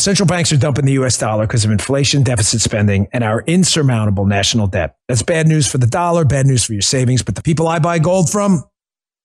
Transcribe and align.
Central 0.00 0.26
banks 0.26 0.50
are 0.50 0.56
dumping 0.56 0.86
the 0.86 0.92
US 0.92 1.18
dollar 1.18 1.46
because 1.46 1.64
of 1.64 1.70
inflation, 1.70 2.22
deficit 2.22 2.62
spending, 2.62 3.06
and 3.12 3.22
our 3.22 3.42
insurmountable 3.42 4.24
national 4.24 4.66
debt. 4.66 4.96
That's 5.08 5.22
bad 5.22 5.46
news 5.46 5.70
for 5.70 5.76
the 5.76 5.86
dollar, 5.86 6.24
bad 6.24 6.46
news 6.46 6.64
for 6.64 6.72
your 6.72 6.82
savings. 6.82 7.22
But 7.22 7.34
the 7.34 7.42
people 7.42 7.68
I 7.68 7.80
buy 7.80 7.98
gold 7.98 8.30
from, 8.30 8.64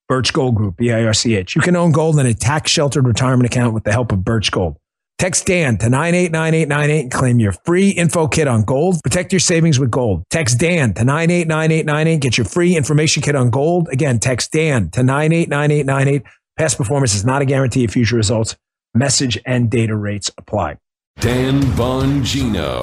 Birch 0.09 0.33
Gold 0.33 0.55
Group, 0.55 0.77
B 0.77 0.91
I 0.91 1.05
R 1.05 1.13
C 1.13 1.35
H. 1.35 1.55
You 1.55 1.61
can 1.61 1.75
own 1.75 1.91
gold 1.91 2.19
in 2.19 2.25
a 2.25 2.33
tax 2.33 2.71
sheltered 2.71 3.07
retirement 3.07 3.49
account 3.49 3.73
with 3.73 3.85
the 3.85 3.91
help 3.91 4.11
of 4.11 4.23
Birch 4.23 4.51
Gold. 4.51 4.77
Text 5.17 5.46
Dan 5.46 5.77
to 5.77 5.89
989898 5.89 7.02
and 7.04 7.12
claim 7.12 7.39
your 7.39 7.54
free 7.54 7.89
info 7.92 8.28
kit 8.28 8.50
on 8.50 8.64
gold. 8.64 8.98
Protect 9.02 9.32
your 9.32 9.39
savings 9.39 9.80
with 9.80 9.89
gold. 9.89 10.26
Text 10.30 10.60
Dan 10.60 10.94
to 10.96 11.05
989898. 11.05 12.20
Get 12.20 12.38
your 12.38 12.46
free 12.46 12.76
information 12.76 13.23
kit 13.23 13.34
on 13.34 13.50
gold. 13.50 13.88
Again, 13.94 14.20
text 14.20 14.52
Dan 14.52 14.89
to 14.92 15.04
989898. 15.04 16.23
Past 16.57 16.78
performance 16.78 17.16
is 17.16 17.23
not 17.23 17.42
a 17.42 17.46
guarantee 17.46 17.86
of 17.86 17.92
future 17.92 18.18
results. 18.18 18.57
Message 18.98 19.38
and 19.46 19.70
data 19.70 19.93
rates 19.93 20.32
apply. 20.38 20.78
Dan 21.20 21.61
Bongino. 21.75 22.82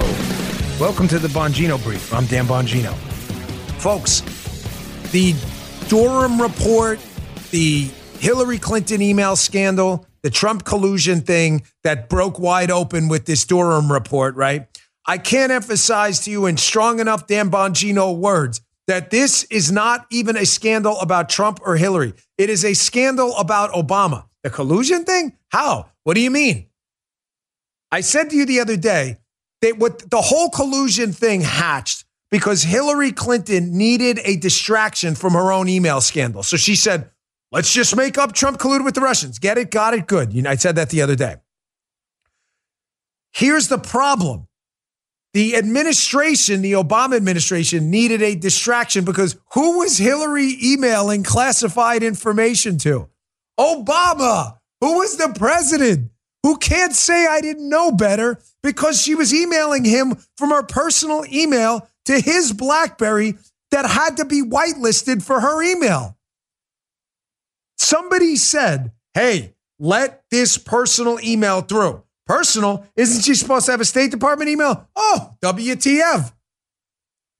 Welcome 0.79 1.07
to 1.07 1.17
the 1.17 1.27
Bongino 1.27 1.83
Brief. 1.83 2.13
I'm 2.13 2.27
Dan 2.27 2.45
Bongino. 2.45 2.93
Folks, 3.79 4.21
the 5.09 5.33
Durham 5.89 6.39
report, 6.39 6.99
the 7.49 7.89
Hillary 8.19 8.59
Clinton 8.59 9.01
email 9.01 9.35
scandal, 9.35 10.05
the 10.21 10.29
Trump 10.29 10.65
collusion 10.65 11.21
thing 11.21 11.63
that 11.83 12.09
broke 12.09 12.37
wide 12.37 12.69
open 12.69 13.07
with 13.07 13.25
this 13.25 13.43
Durham 13.43 13.91
report, 13.91 14.35
right? 14.35 14.67
I 15.07 15.17
can't 15.17 15.51
emphasize 15.51 16.19
to 16.25 16.31
you 16.31 16.45
in 16.45 16.57
strong 16.57 16.99
enough 16.99 17.25
Dan 17.25 17.49
Bongino 17.49 18.15
words 18.15 18.61
that 18.85 19.09
this 19.09 19.45
is 19.45 19.71
not 19.71 20.05
even 20.11 20.37
a 20.37 20.45
scandal 20.45 20.99
about 20.99 21.27
Trump 21.27 21.59
or 21.65 21.75
Hillary. 21.75 22.13
It 22.37 22.51
is 22.51 22.63
a 22.63 22.75
scandal 22.75 23.35
about 23.37 23.71
Obama. 23.71 24.25
The 24.43 24.49
collusion 24.49 25.05
thing? 25.05 25.37
How? 25.49 25.89
What 26.03 26.15
do 26.15 26.21
you 26.21 26.29
mean? 26.29 26.67
I 27.91 28.01
said 28.01 28.29
to 28.29 28.35
you 28.35 28.45
the 28.45 28.59
other 28.59 28.77
day 28.77 29.17
that 29.61 29.77
what 29.77 30.09
the 30.09 30.21
whole 30.21 30.49
collusion 30.49 31.13
thing 31.13 31.41
hatched 31.41 32.05
because 32.29 32.63
Hillary 32.63 33.11
Clinton 33.11 33.77
needed 33.77 34.19
a 34.23 34.35
distraction 34.35 35.15
from 35.15 35.33
her 35.33 35.51
own 35.51 35.69
email 35.69 36.01
scandal. 36.01 36.43
So 36.43 36.57
she 36.57 36.75
said, 36.75 37.11
let's 37.51 37.71
just 37.71 37.95
make 37.95 38.17
up 38.17 38.33
Trump 38.33 38.57
colluded 38.57 38.83
with 38.83 38.95
the 38.95 39.01
Russians. 39.01 39.39
Get 39.39 39.57
it? 39.57 39.71
Got 39.71 39.93
it? 39.93 40.07
Good. 40.07 40.33
You 40.33 40.41
know, 40.41 40.49
I 40.49 40.55
said 40.55 40.75
that 40.75 40.89
the 40.89 41.01
other 41.01 41.15
day. 41.15 41.35
Here's 43.31 43.67
the 43.67 43.77
problem. 43.77 44.47
The 45.33 45.55
administration, 45.55 46.61
the 46.61 46.73
Obama 46.73 47.15
administration, 47.15 47.89
needed 47.89 48.21
a 48.21 48.35
distraction 48.35 49.05
because 49.05 49.37
who 49.53 49.79
was 49.79 49.97
Hillary 49.97 50.57
emailing 50.63 51.23
classified 51.23 52.03
information 52.03 52.77
to? 52.79 53.09
Obama, 53.59 54.57
who 54.81 54.99
was 54.99 55.17
the 55.17 55.33
president, 55.37 56.11
who 56.43 56.57
can't 56.57 56.93
say 56.93 57.25
I 57.25 57.41
didn't 57.41 57.69
know 57.69 57.91
better 57.91 58.39
because 58.61 59.01
she 59.01 59.15
was 59.15 59.33
emailing 59.33 59.85
him 59.85 60.17
from 60.37 60.49
her 60.49 60.63
personal 60.63 61.25
email 61.31 61.87
to 62.05 62.19
his 62.19 62.51
Blackberry 62.51 63.35
that 63.71 63.85
had 63.85 64.17
to 64.17 64.25
be 64.25 64.41
whitelisted 64.41 65.23
for 65.23 65.39
her 65.39 65.63
email. 65.63 66.17
Somebody 67.77 68.35
said, 68.35 68.91
hey, 69.13 69.55
let 69.79 70.23
this 70.31 70.57
personal 70.57 71.19
email 71.23 71.61
through. 71.61 72.03
Personal? 72.25 72.85
Isn't 72.95 73.23
she 73.23 73.35
supposed 73.35 73.65
to 73.65 73.71
have 73.71 73.81
a 73.81 73.85
State 73.85 74.11
Department 74.11 74.49
email? 74.49 74.87
Oh, 74.95 75.35
WTF. 75.41 76.31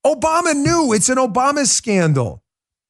Obama 0.06 0.54
knew 0.54 0.92
it's 0.94 1.10
an 1.10 1.18
Obama 1.18 1.66
scandal. 1.66 2.44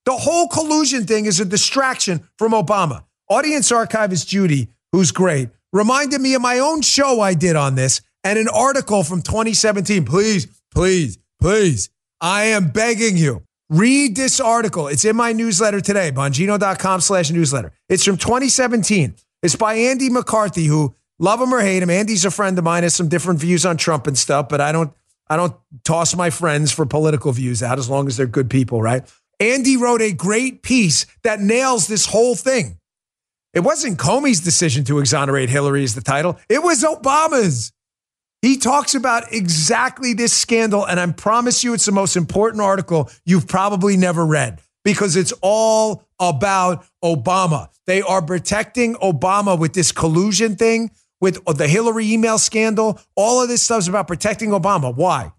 The 0.06 0.14
whole 0.14 0.48
collusion 0.48 1.06
thing 1.06 1.26
is 1.26 1.40
a 1.40 1.46
distraction 1.46 2.28
from 2.38 2.52
Obama. 2.52 3.04
Audience 3.30 3.72
archivist 3.72 4.28
Judy, 4.28 4.68
who's 4.92 5.12
great, 5.12 5.50
reminded 5.72 6.20
me 6.20 6.34
of 6.34 6.42
my 6.42 6.60
own 6.60 6.82
show 6.82 7.22
I 7.22 7.34
did 7.34 7.56
on 7.56 7.76
this 7.76 8.02
and 8.24 8.38
an 8.38 8.48
article 8.48 9.04
from 9.04 9.22
2017. 9.22 10.06
Please, 10.06 10.48
please, 10.74 11.18
please, 11.40 11.90
I 12.20 12.46
am 12.46 12.70
begging 12.70 13.18
you. 13.18 13.44
Read 13.70 14.16
this 14.16 14.40
article. 14.40 14.88
It's 14.88 15.06
in 15.06 15.16
my 15.16 15.32
newsletter 15.32 15.82
today, 15.82 16.12
bongino.com 16.12 17.02
slash 17.02 17.32
newsletter. 17.32 17.72
It's 17.90 18.04
from 18.04 18.18
2017. 18.18 19.16
It's 19.42 19.56
by 19.56 19.76
Andy 19.76 20.10
McCarthy, 20.10 20.66
who 20.66 20.96
love 21.18 21.42
him 21.42 21.54
or 21.54 21.62
hate 21.62 21.82
him. 21.82 21.90
Andy's 21.90 22.26
a 22.26 22.32
friend 22.32 22.58
of 22.58 22.64
mine, 22.66 22.84
has 22.84 22.96
some 22.96 23.08
different 23.08 23.40
views 23.40 23.66
on 23.66 23.78
Trump 23.78 24.06
and 24.06 24.18
stuff, 24.18 24.50
but 24.50 24.62
I 24.62 24.72
don't 24.72 24.94
I 25.28 25.38
don't 25.38 25.56
toss 25.86 26.16
my 26.16 26.30
friends 26.30 26.72
for 26.72 26.86
political 26.86 27.32
views 27.32 27.64
out 27.64 27.80
as 27.80 27.90
long 27.90 28.08
as 28.08 28.18
they're 28.18 28.28
good 28.28 28.50
people, 28.50 28.82
right? 28.82 29.10
Andy 29.40 29.78
wrote 29.78 30.02
a 30.02 30.12
great 30.12 30.62
piece 30.62 31.06
that 31.24 31.40
nails 31.40 31.88
this 31.88 32.06
whole 32.06 32.36
thing. 32.36 32.78
It 33.54 33.62
wasn't 33.62 34.00
Comey's 34.00 34.40
decision 34.40 34.84
to 34.86 35.00
exonerate 35.00 35.50
Hillary 35.50 35.84
as 35.84 35.96
the 35.96 36.02
title. 36.02 36.40
It 36.50 36.64
was 36.64 36.84
Obama's. 36.84 37.72
He 38.42 38.58
talks 38.58 38.94
about 38.94 39.32
exactly 39.32 40.14
this 40.14 40.34
scandal, 40.34 40.86
and 40.86 41.00
I 41.00 41.12
promise 41.12 41.64
you 41.64 41.74
it's 41.74 41.86
the 41.86 41.92
most 41.92 42.18
important 42.18 42.62
article 42.62 43.10
you've 43.26 43.48
probably 43.48 43.96
never 43.96 44.26
read 44.26 44.60
because 44.84 45.16
it's 45.16 45.34
all 45.42 46.04
about 46.20 46.86
Obama. 47.04 47.70
They 47.86 48.02
are 48.02 48.22
protecting 48.22 48.96
Obama 48.96 49.58
with 49.58 49.74
this 49.74 49.92
collusion 49.92 50.56
thing, 50.56 50.92
with 51.22 51.42
the 51.46 51.68
Hillary 51.68 52.12
email 52.12 52.38
scandal. 52.38 53.00
All 53.16 53.42
of 53.42 53.48
this 53.48 53.64
stuff 53.64 53.80
is 53.80 53.88
about 53.88 54.08
protecting 54.08 54.50
Obama. 54.50 54.94
Why? 54.94 55.32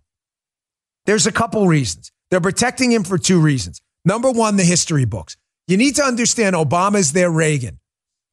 There's 1.05 1.27
a 1.27 1.33
couple 1.33 1.67
reasons. 1.67 2.11
They're 2.31 2.41
protecting 2.41 2.91
him 2.91 3.05
for 3.05 3.19
two 3.19 3.39
reasons. 3.39 3.83
Number 4.07 4.31
one, 4.31 4.57
the 4.57 4.65
history 4.65 5.05
books. 5.05 5.37
You 5.67 5.77
need 5.77 5.97
to 5.97 6.03
understand 6.03 6.57
Obama's 6.57 7.13
their 7.13 7.31
Reagan. 7.31 7.81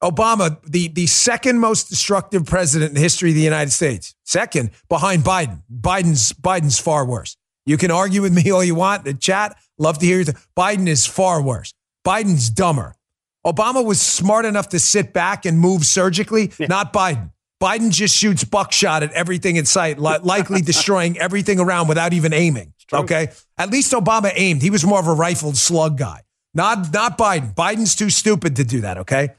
Obama, 0.02 0.58
the, 0.66 0.88
the 0.88 1.06
second 1.06 1.60
most 1.60 1.88
destructive 1.88 2.44
president 2.44 2.90
in 2.90 2.94
the 2.96 3.00
history 3.00 3.30
of 3.30 3.36
the 3.36 3.42
United 3.42 3.70
States. 3.70 4.14
Second, 4.24 4.70
behind 4.88 5.22
Biden. 5.22 5.62
Biden's 5.72 6.32
Biden's 6.32 6.78
far 6.78 7.06
worse. 7.06 7.36
You 7.64 7.76
can 7.76 7.90
argue 7.92 8.22
with 8.22 8.32
me 8.32 8.50
all 8.50 8.64
you 8.64 8.74
want. 8.74 9.04
The 9.04 9.14
chat, 9.14 9.56
love 9.78 9.98
to 9.98 10.06
hear 10.06 10.18
you. 10.18 10.24
Biden 10.56 10.88
is 10.88 11.06
far 11.06 11.40
worse. 11.40 11.72
Biden's 12.04 12.50
dumber. 12.50 12.96
Obama 13.46 13.84
was 13.84 14.00
smart 14.00 14.44
enough 14.44 14.68
to 14.70 14.78
sit 14.78 15.12
back 15.12 15.46
and 15.46 15.58
move 15.58 15.84
surgically, 15.84 16.52
yeah. 16.58 16.66
not 16.66 16.92
Biden. 16.92 17.30
Biden 17.60 17.92
just 17.92 18.16
shoots 18.16 18.42
buckshot 18.42 19.04
at 19.04 19.12
everything 19.12 19.56
in 19.56 19.64
sight, 19.66 19.98
li- 19.98 20.18
likely 20.22 20.62
destroying 20.62 21.18
everything 21.18 21.60
around 21.60 21.86
without 21.88 22.12
even 22.12 22.32
aiming. 22.32 22.72
Okay. 22.92 23.30
At 23.56 23.70
least 23.70 23.92
Obama 23.92 24.32
aimed. 24.34 24.62
He 24.62 24.70
was 24.70 24.84
more 24.84 24.98
of 24.98 25.06
a 25.06 25.14
rifled 25.14 25.56
slug 25.56 25.96
guy. 25.96 26.22
Not, 26.54 26.92
not 26.92 27.16
Biden. 27.16 27.54
Biden's 27.54 27.94
too 27.94 28.10
stupid 28.10 28.56
to 28.56 28.64
do 28.64 28.82
that. 28.82 28.98
Okay. 28.98 29.30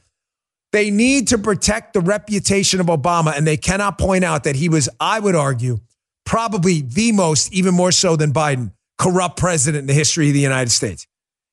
They 0.74 0.90
need 0.90 1.30
to 1.30 1.38
protect 1.38 1.94
the 1.94 2.02
reputation 2.02 2.80
of 2.80 2.88
Obama, 2.88 3.38
and 3.38 3.46
they 3.46 3.58
cannot 3.58 4.00
point 4.00 4.24
out 4.24 4.44
that 4.44 4.56
he 4.56 4.70
was, 4.70 4.90
I 5.00 5.20
would 5.20 5.36
argue, 5.36 5.78
probably 6.26 6.82
the 6.82 7.12
most, 7.12 7.54
even 7.54 7.76
more 7.76 7.92
so 7.92 8.16
than 8.16 8.34
Biden, 8.34 8.74
corrupt 8.98 9.38
president 9.38 9.82
in 9.82 9.88
the 9.88 9.94
history 9.94 10.30
of 10.30 10.34
the 10.34 10.40
United 10.40 10.72
States. 10.72 11.08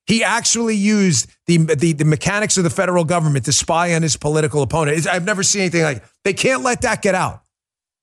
He 0.06 0.24
actually 0.24 0.74
used 0.74 1.30
the, 1.46 1.58
the, 1.58 1.92
the 1.92 2.06
mechanics 2.06 2.56
of 2.56 2.64
the 2.64 2.70
federal 2.70 3.04
government 3.04 3.44
to 3.44 3.52
spy 3.52 3.94
on 3.94 4.02
his 4.02 4.16
political 4.16 4.62
opponent. 4.62 4.96
It's, 4.96 5.06
I've 5.06 5.26
never 5.26 5.42
seen 5.42 5.62
anything 5.62 5.82
like 5.82 5.98
it. 5.98 6.02
They 6.24 6.32
can't 6.32 6.62
let 6.62 6.80
that 6.80 7.02
get 7.02 7.14
out. 7.14 7.42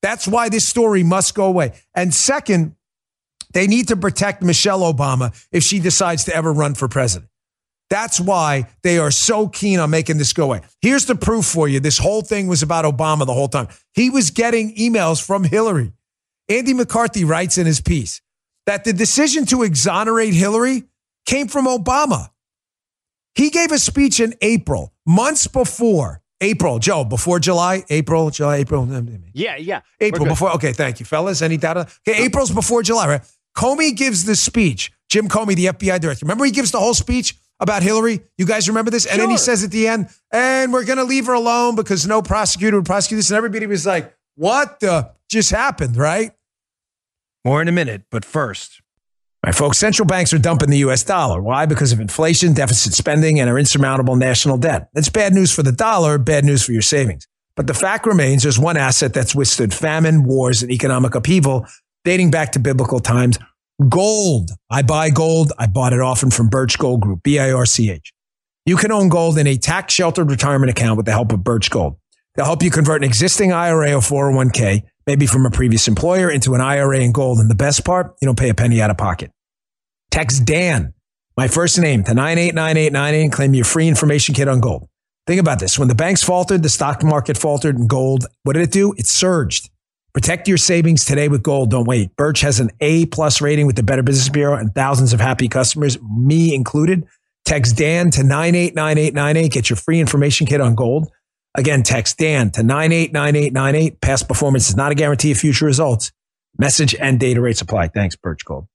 That's 0.04 0.28
why 0.28 0.50
this 0.50 0.68
story 0.68 1.02
must 1.04 1.34
go 1.34 1.46
away. 1.46 1.74
And 1.96 2.14
second, 2.14 2.76
they 3.54 3.66
need 3.66 3.88
to 3.88 3.98
protect 3.98 4.44
Michelle 4.44 4.82
Obama 4.82 5.34
if 5.52 5.64
she 5.64 5.80
decides 5.80 6.26
to 6.26 6.36
ever 6.36 6.54
run 6.54 6.76
for 6.76 6.88
president. 6.88 7.32
That's 7.90 8.20
why 8.20 8.68
they 8.84 8.98
are 8.98 9.12
so 9.12 9.48
keen 9.48 9.80
on 9.80 9.90
making 9.90 10.18
this 10.18 10.34
go 10.34 10.46
away. 10.46 10.62
Here's 10.82 11.06
the 11.06 11.16
proof 11.16 11.46
for 11.46 11.68
you. 11.68 11.80
This 11.80 11.98
whole 11.98 12.22
thing 12.22 12.48
was 12.48 12.62
about 12.62 12.86
Obama 12.86 13.26
the 13.26 13.34
whole 13.34 13.48
time. 13.48 13.68
He 13.94 14.10
was 14.10 14.32
getting 14.32 14.76
emails 14.76 15.26
from 15.26 15.44
Hillary. 15.44 15.94
Andy 16.50 16.74
McCarthy 16.74 17.24
writes 17.24 17.58
in 17.58 17.66
his 17.66 17.82
piece 17.82 18.22
that 18.66 18.84
the 18.84 18.94
decision 18.94 19.46
to 19.48 19.64
exonerate 19.64 20.34
Hillary 20.34 20.84
came 21.26 21.48
from 21.48 21.66
Obama. 21.66 22.30
He 23.36 23.50
gave 23.50 23.72
a 23.72 23.80
speech 23.80 24.20
in 24.20 24.34
April, 24.42 24.94
months 25.06 25.48
before 25.48 26.22
April, 26.42 26.80
Joe, 26.80 27.04
before 27.04 27.40
July, 27.40 27.84
April, 27.90 28.30
July, 28.30 28.58
April. 28.58 28.88
Yeah, 29.34 29.58
yeah. 29.58 29.82
April 30.00 30.26
before. 30.26 30.52
Okay, 30.56 30.74
thank 30.74 31.00
you, 31.00 31.06
fellas. 31.06 31.42
Any 31.42 31.58
data? 31.58 31.88
Okay, 32.08 32.26
April's 32.26 32.52
before 32.52 32.84
July, 32.84 33.08
right? 33.08 33.22
Comey 33.56 33.96
gives 33.96 34.26
the 34.26 34.36
speech. 34.36 34.92
Jim 35.10 35.28
Comey, 35.28 35.56
the 35.56 35.66
FBI 35.66 36.00
director. 36.00 36.26
Remember, 36.26 36.46
he 36.46 36.52
gives 36.52 36.72
the 36.72 36.80
whole 36.80 36.94
speech 36.94 37.36
about 37.60 37.84
Hillary? 37.84 38.22
You 38.38 38.46
guys 38.46 38.68
remember 38.68 38.92
this? 38.92 39.04
Sure. 39.04 39.14
And 39.14 39.22
then 39.22 39.30
he 39.30 39.38
says 39.38 39.64
at 39.64 39.72
the 39.72 39.88
end, 39.88 40.10
and 40.32 40.72
we're 40.72 40.86
going 40.86 40.98
to 40.98 41.04
leave 41.04 41.26
her 41.28 41.34
alone 41.34 41.76
because 41.76 42.06
no 42.06 42.22
prosecutor 42.22 42.78
would 42.78 42.86
prosecute 42.86 43.20
this. 43.20 43.30
And 43.30 43.38
everybody 43.38 43.66
was 43.68 43.86
like, 43.86 44.16
what 44.36 44.80
the 44.80 45.12
just 45.30 45.52
happened, 45.52 45.98
right? 45.98 46.32
More 47.44 47.62
in 47.62 47.68
a 47.68 47.72
minute, 47.72 48.04
but 48.12 48.26
first. 48.26 48.82
All 49.44 49.50
right, 49.50 49.56
folks, 49.56 49.78
central 49.78 50.06
banks 50.06 50.34
are 50.34 50.40
dumping 50.40 50.70
the 50.70 50.80
US 50.80 51.04
dollar. 51.04 51.42
Why? 51.42 51.66
Because 51.66 51.92
of 51.92 52.00
inflation, 52.00 52.54
deficit 52.54 52.94
spending, 52.94 53.40
and 53.40 53.50
our 53.50 53.58
insurmountable 53.58 54.16
national 54.16 54.58
debt. 54.58 54.90
That's 54.94 55.10
bad 55.10 55.34
news 55.34 55.54
for 55.54 55.64
the 55.64 55.72
dollar, 55.72 56.18
bad 56.18 56.44
news 56.44 56.64
for 56.64 56.72
your 56.72 56.82
savings. 56.82 57.28
But 57.56 57.68
the 57.68 57.74
fact 57.74 58.06
remains 58.06 58.44
there's 58.44 58.60
one 58.60 58.78
asset 58.78 59.14
that's 59.14 59.34
withstood 59.34 59.74
famine, 59.74 60.24
wars, 60.24 60.62
and 60.62 60.72
economic 60.72 61.16
upheaval 61.16 61.66
dating 62.04 62.32
back 62.32 62.52
to 62.54 62.60
biblical 62.60 63.00
times 63.00 63.38
Gold. 63.90 64.52
I 64.72 64.82
buy 64.82 65.12
gold. 65.12 65.54
I 65.60 65.68
bought 65.68 65.94
it 65.94 66.02
often 66.02 66.32
from 66.32 66.50
Birch 66.50 66.80
Gold 66.80 67.02
Group, 67.02 67.22
B 67.22 67.38
I 67.38 67.52
R 67.52 67.66
C 67.66 67.92
H. 67.92 68.12
You 68.66 68.76
can 68.76 68.92
own 68.92 69.08
gold 69.08 69.38
in 69.38 69.46
a 69.46 69.56
tax 69.56 69.94
sheltered 69.94 70.32
retirement 70.32 70.72
account 70.72 70.98
with 70.98 71.06
the 71.06 71.12
help 71.12 71.32
of 71.32 71.44
Birch 71.44 71.70
Gold. 71.70 71.96
They'll 72.36 72.46
help 72.46 72.64
you 72.64 72.72
convert 72.72 73.02
an 73.02 73.08
existing 73.08 73.54
IRA 73.54 73.94
or 73.94 74.02
401k, 74.02 74.82
maybe 75.06 75.28
from 75.28 75.46
a 75.46 75.52
previous 75.52 75.88
employer, 75.88 76.30
into 76.30 76.56
an 76.56 76.62
IRA 76.62 77.00
in 77.00 77.12
gold. 77.12 77.40
And 77.40 77.52
the 77.52 77.56
best 77.56 77.86
part, 77.86 78.16
you 78.20 78.26
don't 78.26 78.38
pay 78.38 78.50
a 78.50 78.56
penny 78.56 78.82
out 78.82 78.90
of 78.90 78.98
pocket. 78.98 79.32
Text 80.10 80.44
Dan, 80.46 80.94
my 81.36 81.48
first 81.48 81.78
name, 81.80 82.04
to 82.06 82.16
989898 82.16 83.24
and 83.24 83.32
claim 83.32 83.54
your 83.54 83.66
free 83.66 83.88
information 83.88 84.34
kit 84.34 84.48
on 84.48 84.60
gold. 84.60 84.88
Think 85.28 85.40
about 85.40 85.60
this. 85.60 85.78
When 85.78 85.88
the 85.88 85.96
banks 85.96 86.24
faltered, 86.24 86.64
the 86.64 86.70
stock 86.70 87.04
market 87.04 87.38
faltered, 87.38 87.78
and 87.78 87.88
gold, 87.88 88.26
what 88.42 88.54
did 88.54 88.64
it 88.64 88.72
do? 88.72 88.94
It 88.98 89.06
surged. 89.06 89.70
Protect 90.18 90.48
your 90.48 90.58
savings 90.58 91.06
today 91.06 91.28
with 91.28 91.44
gold. 91.44 91.70
Don't 91.70 91.86
wait. 91.86 92.16
Birch 92.16 92.42
has 92.42 92.60
an 92.60 92.72
A 92.80 93.06
plus 93.06 93.40
rating 93.40 93.68
with 93.68 93.76
the 93.76 93.84
Better 93.84 94.02
Business 94.02 94.30
Bureau 94.30 94.56
and 94.56 94.74
thousands 94.74 95.14
of 95.14 95.20
happy 95.20 95.48
customers, 95.48 96.02
me 96.02 96.56
included. 96.56 97.06
Text 97.46 97.78
Dan 97.78 98.10
to 98.10 98.24
989898. 98.24 99.52
Get 99.52 99.70
your 99.70 99.78
free 99.78 100.00
information 100.00 100.48
kit 100.48 100.60
on 100.60 100.74
gold. 100.74 101.08
Again, 101.54 101.84
text 101.84 102.18
Dan 102.18 102.50
to 102.54 102.64
989898. 102.64 104.02
Past 104.02 104.28
performance 104.28 104.70
is 104.70 104.76
not 104.76 104.92
a 104.92 104.96
guarantee 104.96 105.34
of 105.34 105.38
future 105.38 105.66
results. 105.66 106.12
Message 106.58 106.96
and 106.96 107.20
data 107.20 107.40
rates 107.40 107.62
apply. 107.62 107.90
Thanks, 107.90 108.16
Birch 108.16 108.44
Gold. 108.44 108.66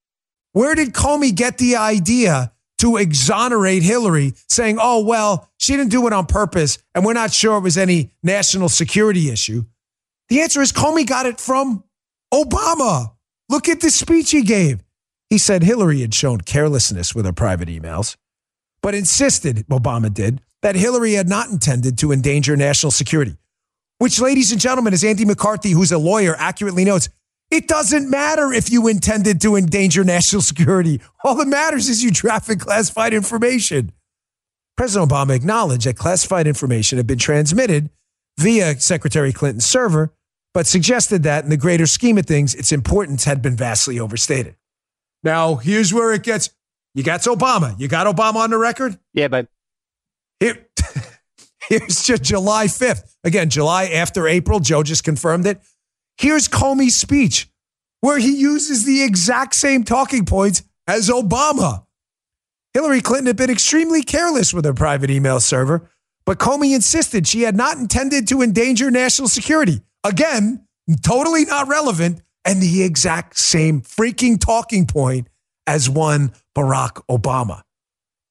Where 0.52 0.76
did 0.76 0.92
Comey 0.92 1.34
get 1.34 1.58
the 1.58 1.74
idea 1.74 2.52
to 2.78 2.98
exonerate 2.98 3.82
Hillary, 3.82 4.34
saying, 4.48 4.78
oh, 4.80 5.04
well, 5.04 5.50
she 5.58 5.76
didn't 5.76 5.90
do 5.90 6.06
it 6.06 6.12
on 6.12 6.26
purpose, 6.26 6.78
and 6.94 7.04
we're 7.04 7.14
not 7.14 7.32
sure 7.32 7.56
it 7.56 7.62
was 7.62 7.76
any 7.76 8.12
national 8.22 8.68
security 8.68 9.28
issue? 9.28 9.64
The 10.32 10.40
answer 10.40 10.62
is 10.62 10.72
Comey 10.72 11.06
got 11.06 11.26
it 11.26 11.38
from 11.38 11.84
Obama. 12.32 13.12
Look 13.50 13.68
at 13.68 13.82
the 13.82 13.90
speech 13.90 14.30
he 14.30 14.40
gave. 14.40 14.82
He 15.28 15.36
said 15.36 15.62
Hillary 15.62 16.00
had 16.00 16.14
shown 16.14 16.40
carelessness 16.40 17.14
with 17.14 17.26
her 17.26 17.34
private 17.34 17.68
emails, 17.68 18.16
but 18.80 18.94
insisted, 18.94 19.66
Obama 19.68 20.10
did, 20.10 20.40
that 20.62 20.74
Hillary 20.74 21.12
had 21.12 21.28
not 21.28 21.50
intended 21.50 21.98
to 21.98 22.12
endanger 22.12 22.56
national 22.56 22.92
security. 22.92 23.36
Which, 23.98 24.22
ladies 24.22 24.52
and 24.52 24.58
gentlemen, 24.58 24.94
as 24.94 25.04
Andy 25.04 25.26
McCarthy, 25.26 25.72
who's 25.72 25.92
a 25.92 25.98
lawyer, 25.98 26.34
accurately 26.38 26.86
notes, 26.86 27.10
it 27.50 27.68
doesn't 27.68 28.08
matter 28.08 28.54
if 28.54 28.72
you 28.72 28.88
intended 28.88 29.38
to 29.42 29.56
endanger 29.56 30.02
national 30.02 30.40
security. 30.52 31.02
All 31.24 31.34
that 31.34 31.46
matters 31.46 31.90
is 31.90 32.02
you 32.02 32.10
traffic 32.10 32.60
classified 32.60 33.12
information. 33.12 33.92
President 34.78 35.10
Obama 35.10 35.36
acknowledged 35.36 35.84
that 35.84 35.98
classified 35.98 36.46
information 36.46 36.96
had 36.96 37.06
been 37.06 37.18
transmitted 37.18 37.90
via 38.38 38.80
Secretary 38.80 39.34
Clinton's 39.34 39.66
server, 39.66 40.14
but 40.54 40.66
suggested 40.66 41.22
that 41.22 41.44
in 41.44 41.50
the 41.50 41.56
greater 41.56 41.86
scheme 41.86 42.18
of 42.18 42.26
things, 42.26 42.54
its 42.54 42.72
importance 42.72 43.24
had 43.24 43.42
been 43.42 43.56
vastly 43.56 43.98
overstated. 43.98 44.56
Now, 45.22 45.56
here's 45.56 45.92
where 45.94 46.12
it 46.12 46.22
gets 46.22 46.50
you 46.94 47.02
got 47.02 47.20
Obama. 47.22 47.78
You 47.78 47.88
got 47.88 48.06
Obama 48.06 48.36
on 48.36 48.50
the 48.50 48.58
record? 48.58 48.98
Yeah, 49.14 49.28
but 49.28 49.48
Here, 50.40 50.66
here's 51.68 52.04
just 52.04 52.22
July 52.22 52.66
5th. 52.66 53.14
Again, 53.24 53.48
July 53.48 53.86
after 53.86 54.28
April. 54.28 54.60
Joe 54.60 54.82
just 54.82 55.04
confirmed 55.04 55.46
it. 55.46 55.60
Here's 56.18 56.48
Comey's 56.48 56.96
speech 56.96 57.48
where 58.00 58.18
he 58.18 58.36
uses 58.36 58.84
the 58.84 59.02
exact 59.02 59.54
same 59.54 59.84
talking 59.84 60.26
points 60.26 60.62
as 60.86 61.08
Obama. 61.08 61.86
Hillary 62.74 63.00
Clinton 63.00 63.26
had 63.26 63.36
been 63.36 63.50
extremely 63.50 64.02
careless 64.02 64.52
with 64.52 64.64
her 64.64 64.74
private 64.74 65.10
email 65.10 65.40
server, 65.40 65.90
but 66.26 66.38
Comey 66.38 66.74
insisted 66.74 67.26
she 67.26 67.42
had 67.42 67.56
not 67.56 67.76
intended 67.76 68.26
to 68.28 68.42
endanger 68.42 68.90
national 68.90 69.28
security. 69.28 69.82
Again, 70.04 70.66
totally 71.02 71.44
not 71.44 71.68
relevant 71.68 72.22
and 72.44 72.60
the 72.60 72.82
exact 72.82 73.38
same 73.38 73.82
freaking 73.82 74.40
talking 74.40 74.86
point 74.86 75.28
as 75.66 75.88
one 75.88 76.32
Barack 76.56 77.02
Obama. 77.08 77.62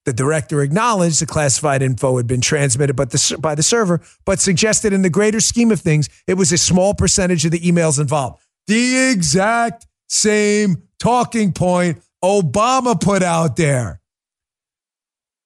The 0.06 0.13
director 0.13 0.62
acknowledged 0.62 1.21
the 1.21 1.27
classified 1.27 1.81
info 1.81 2.18
had 2.18 2.25
been 2.25 2.41
transmitted 2.41 2.95
by 2.95 3.06
the, 3.06 3.38
by 3.39 3.53
the 3.56 3.63
server, 3.63 4.01
but 4.25 4.39
suggested 4.39 4.94
in 4.94 5.03
the 5.03 5.12
greater 5.12 5.39
scheme 5.39 5.71
of 5.71 5.79
things, 5.79 6.09
it 6.27 6.33
was 6.33 6.51
a 6.51 6.57
small 6.57 6.94
percentage 6.94 7.45
of 7.45 7.51
the 7.51 7.59
emails 7.59 8.00
involved. 8.00 8.41
The 8.68 9.12
exact 9.12 9.85
same 10.07 10.83
talking 11.00 11.53
point 11.53 12.01
Obama 12.23 13.00
put 13.00 13.21
out 13.23 13.56
there. 13.56 14.01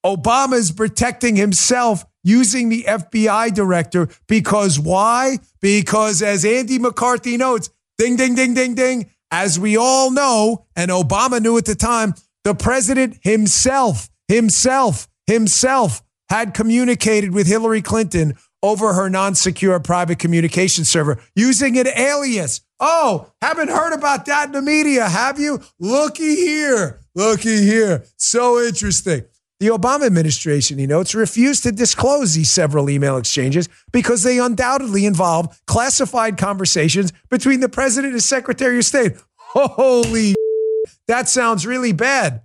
Obama 0.05 0.53
is 0.53 0.71
protecting 0.71 1.35
himself 1.35 2.05
using 2.25 2.67
the 2.67 2.83
FBI 2.83 3.53
director 3.53 4.09
because 4.27 4.77
why? 4.77 5.37
Because 5.61 6.21
as 6.21 6.43
Andy 6.43 6.79
McCarthy 6.79 7.37
notes, 7.37 7.69
ding, 7.97 8.17
ding, 8.17 8.35
ding, 8.35 8.53
ding, 8.53 8.75
ding, 8.75 9.09
as 9.31 9.57
we 9.57 9.77
all 9.77 10.11
know, 10.11 10.65
and 10.75 10.91
Obama 10.91 11.41
knew 11.41 11.57
at 11.57 11.65
the 11.65 11.75
time, 11.75 12.13
the 12.43 12.53
president 12.53 13.17
himself 13.21 14.09
himself, 14.27 15.07
himself 15.27 16.01
had 16.29 16.53
communicated 16.53 17.33
with 17.33 17.47
Hillary 17.47 17.81
Clinton 17.81 18.35
over 18.63 18.93
her 18.93 19.09
non 19.09 19.35
secure 19.35 19.79
private 19.79 20.19
communication 20.19 20.85
server 20.85 21.19
using 21.35 21.77
an 21.77 21.87
alias. 21.87 22.61
Oh, 22.79 23.31
haven't 23.41 23.69
heard 23.69 23.93
about 23.93 24.25
that 24.25 24.47
in 24.47 24.51
the 24.51 24.61
media, 24.61 25.07
have 25.07 25.39
you? 25.39 25.61
Looky 25.79 26.35
here. 26.35 26.99
Looky 27.13 27.63
here. 27.63 28.05
So 28.17 28.59
interesting. 28.59 29.25
The 29.59 29.67
Obama 29.67 30.05
administration, 30.05 30.77
he 30.77 30.85
notes, 30.85 31.15
refused 31.15 31.63
to 31.63 31.71
disclose 31.71 32.35
these 32.35 32.49
several 32.49 32.89
email 32.89 33.15
exchanges 33.15 33.69
because 33.93 34.23
they 34.23 34.37
undoubtedly 34.37 35.05
involve 35.05 35.61
classified 35.65 36.37
conversations 36.37 37.13
between 37.29 37.61
the 37.61 37.69
president 37.69 38.13
and 38.13 38.21
secretary 38.21 38.79
of 38.79 38.85
state. 38.85 39.13
Holy, 39.37 40.35
that 41.07 41.29
sounds 41.29 41.65
really 41.65 41.93
bad. 41.93 42.41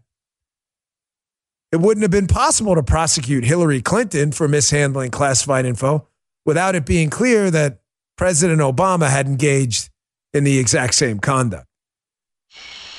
It 1.73 1.81
wouldn't 1.81 2.03
have 2.03 2.11
been 2.13 2.29
possible 2.29 2.77
to 2.77 2.83
prosecute 2.83 3.45
Hillary 3.45 3.81
Clinton 3.81 4.31
for 4.31 4.47
mishandling 4.47 5.11
classified 5.11 5.67
info 5.67 6.07
without 6.45 6.75
it 6.75 6.87
being 6.87 7.11
clear 7.11 7.51
that 7.51 7.81
President 8.17 8.61
Obama 8.61 9.09
had 9.09 9.27
engaged 9.27 9.89
in 10.33 10.45
the 10.45 10.59
exact 10.59 10.95
same 10.95 11.19
conduct. 11.19 11.67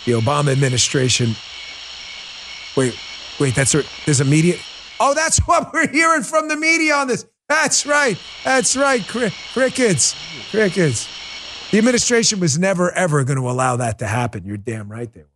The 0.06 0.14
Obama 0.14 0.52
administration. 0.52 1.36
Wait, 2.76 2.98
wait, 3.42 3.56
that's 3.56 3.74
there's 4.06 4.22
a 4.22 4.26
media. 4.26 4.56
Oh, 5.00 5.14
that's 5.14 5.40
what 5.48 5.74
we're 5.74 5.90
hearing 5.90 6.24
from 6.24 6.48
the 6.48 6.56
media 6.56 6.96
on 6.96 7.08
this. 7.08 7.26
That's 7.50 7.86
right. 7.86 8.18
That's 8.46 8.78
right. 8.78 9.06
Cri- 9.06 9.34
crickets. 9.52 10.16
Crickets. 10.52 11.10
The 11.72 11.80
administration 11.80 12.40
was 12.40 12.58
never, 12.58 12.92
ever 12.92 13.24
going 13.24 13.40
to 13.40 13.50
allow 13.50 13.78
that 13.78 14.00
to 14.00 14.08
happen. 14.08 14.46
You're 14.46 14.58
damn 14.58 14.90
right 14.90 15.12
they 15.12 15.22
were. 15.22 15.28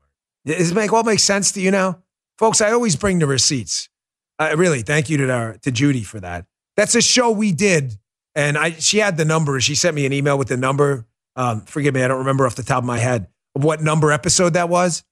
Does 0.45 0.71
it 0.71 0.75
make 0.75 0.93
all 0.93 1.03
make 1.03 1.19
sense 1.19 1.51
to 1.53 1.61
you 1.61 1.71
now? 1.71 2.03
Folks, 2.37 2.61
I 2.61 2.71
always 2.71 2.95
bring 2.95 3.19
the 3.19 3.27
receipts. 3.27 3.89
Uh, 4.37 4.53
really, 4.57 4.81
thank 4.81 5.09
you 5.09 5.17
to, 5.17 5.31
our, 5.31 5.57
to 5.59 5.71
Judy 5.71 6.03
for 6.03 6.19
that. 6.19 6.45
That's 6.77 6.93
a 6.95 7.01
show 7.01 7.31
we 7.31 7.51
did. 7.51 7.97
And 8.35 8.57
I, 8.57 8.71
she 8.71 8.99
had 8.99 9.17
the 9.17 9.25
number. 9.25 9.59
She 9.59 9.75
sent 9.75 9.95
me 9.95 10.05
an 10.05 10.13
email 10.13 10.37
with 10.37 10.49
the 10.49 10.57
number. 10.57 11.05
Um, 11.35 11.61
forgive 11.61 11.93
me, 11.93 12.03
I 12.03 12.07
don't 12.07 12.19
remember 12.19 12.45
off 12.45 12.55
the 12.55 12.63
top 12.63 12.79
of 12.79 12.85
my 12.85 12.99
head 12.99 13.27
what 13.53 13.81
number 13.81 14.11
episode 14.11 14.53
that 14.53 14.69
was. 14.69 15.03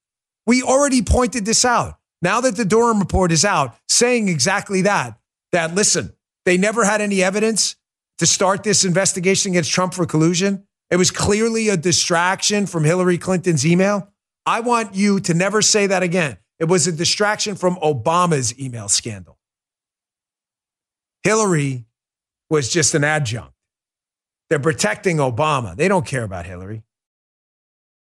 We 0.46 0.62
already 0.62 1.02
pointed 1.02 1.46
this 1.46 1.66
out. 1.66 1.98
Now 2.24 2.40
that 2.40 2.56
the 2.56 2.64
Durham 2.64 3.00
report 3.00 3.34
is 3.34 3.44
out, 3.44 3.76
saying 3.90 4.30
exactly 4.30 4.84
that, 4.84 5.20
that 5.52 5.76
listen, 5.76 6.14
they 6.46 6.58
never 6.58 6.86
had 6.86 7.02
any 7.02 7.22
evidence 7.22 7.76
to 8.20 8.26
start 8.26 8.64
this 8.64 8.86
investigation 8.86 9.52
against 9.52 9.72
Trump 9.72 9.94
for 9.94 10.06
collusion. 10.06 10.66
It 10.90 10.96
was 10.96 11.12
clearly 11.12 11.68
a 11.68 11.76
distraction 11.76 12.66
from 12.66 12.86
Hillary 12.86 13.18
Clinton's 13.18 13.66
email. 13.66 14.08
I 14.46 14.62
want 14.62 14.96
you 14.96 15.20
to 15.20 15.34
never 15.34 15.62
say 15.62 15.86
that 15.88 16.02
again. 16.02 16.38
It 16.60 16.66
was 16.66 16.88
a 16.88 16.94
distraction 16.94 17.56
from 17.56 17.76
Obama's 17.78 18.58
email 18.58 18.88
scandal. 18.88 19.38
Hillary 21.24 21.84
was 22.50 22.70
just 22.70 22.96
an 22.96 23.04
adjunct. 23.04 23.52
They're 24.50 24.60
protecting 24.60 25.18
Obama. 25.18 25.76
They 25.76 25.90
don't 25.90 26.06
care 26.06 26.24
about 26.24 26.46
Hillary. 26.46 26.84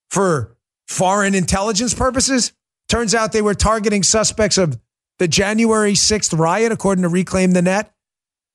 for 0.09 0.55
foreign 0.87 1.35
intelligence 1.35 1.93
purposes. 1.93 2.53
Turns 2.87 3.13
out 3.13 3.33
they 3.33 3.41
were 3.41 3.55
targeting 3.55 4.03
suspects 4.03 4.57
of 4.57 4.79
the 5.19 5.27
January 5.27 5.95
6th 5.95 6.39
riot, 6.39 6.71
according 6.71 7.01
to 7.01 7.09
Reclaim 7.09 7.51
the 7.51 7.61
Net, 7.61 7.93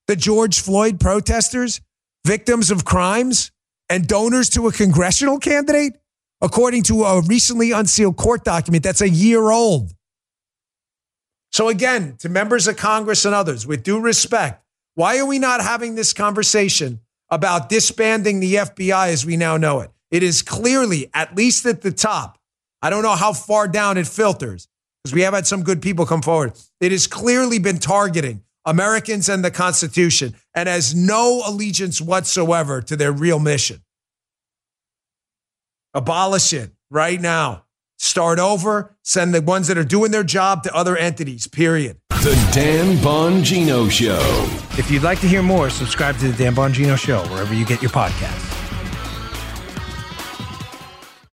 the 0.07 0.15
George 0.15 0.61
Floyd 0.61 0.99
protesters, 0.99 1.81
victims 2.25 2.71
of 2.71 2.85
crimes, 2.85 3.51
and 3.89 4.07
donors 4.07 4.49
to 4.51 4.67
a 4.67 4.71
congressional 4.71 5.39
candidate, 5.39 5.93
according 6.41 6.83
to 6.83 7.03
a 7.03 7.21
recently 7.21 7.71
unsealed 7.71 8.17
court 8.17 8.43
document 8.43 8.83
that's 8.83 9.01
a 9.01 9.09
year 9.09 9.49
old. 9.49 9.91
So, 11.51 11.69
again, 11.69 12.15
to 12.19 12.29
members 12.29 12.67
of 12.67 12.77
Congress 12.77 13.25
and 13.25 13.33
others, 13.33 13.65
with 13.65 13.83
due 13.83 13.99
respect, 13.99 14.63
why 14.93 15.17
are 15.17 15.25
we 15.25 15.39
not 15.39 15.61
having 15.61 15.95
this 15.95 16.13
conversation 16.13 16.99
about 17.29 17.69
disbanding 17.69 18.39
the 18.39 18.55
FBI 18.55 19.09
as 19.09 19.25
we 19.25 19.35
now 19.35 19.57
know 19.57 19.79
it? 19.79 19.89
It 20.11 20.23
is 20.23 20.41
clearly, 20.41 21.09
at 21.13 21.35
least 21.35 21.65
at 21.65 21.81
the 21.81 21.91
top, 21.91 22.37
I 22.81 22.89
don't 22.89 23.03
know 23.03 23.15
how 23.15 23.33
far 23.33 23.67
down 23.67 23.97
it 23.97 24.07
filters 24.07 24.67
because 25.03 25.13
we 25.13 25.21
have 25.21 25.33
had 25.33 25.47
some 25.47 25.63
good 25.63 25.81
people 25.81 26.05
come 26.05 26.21
forward. 26.21 26.53
It 26.79 26.91
has 26.91 27.07
clearly 27.07 27.59
been 27.59 27.79
targeting 27.79 28.43
Americans 28.69 29.27
and 29.27 29.43
the 29.43 29.49
Constitution 29.49 30.35
and 30.53 30.69
has 30.69 30.93
no 30.93 31.41
allegiance 31.43 31.99
whatsoever 31.99 32.83
to 32.83 32.95
their 32.95 33.11
real 33.11 33.39
mission. 33.39 33.81
Abolish 35.95 36.53
it 36.53 36.69
right 36.91 37.19
now. 37.19 37.65
Start 37.97 38.37
over. 38.37 38.95
Send 39.01 39.33
the 39.33 39.41
ones 39.41 39.67
that 39.69 39.77
are 39.79 39.83
doing 39.83 40.11
their 40.11 40.23
job 40.23 40.61
to 40.63 40.75
other 40.75 40.95
entities, 40.95 41.47
period. 41.47 41.97
The 42.09 42.35
Dan 42.53 42.97
Bongino 42.97 43.89
Show. 43.89 44.21
If 44.77 44.91
you'd 44.91 45.03
like 45.03 45.19
to 45.21 45.27
hear 45.27 45.41
more, 45.41 45.71
subscribe 45.71 46.17
to 46.19 46.31
the 46.31 46.37
Dan 46.37 46.53
Bongino 46.53 46.95
Show 46.95 47.23
wherever 47.33 47.55
you 47.55 47.65
get 47.65 47.81
your 47.81 47.91
podcasts. 47.91 48.48